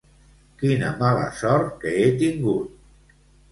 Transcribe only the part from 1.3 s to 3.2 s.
sort que he tingut!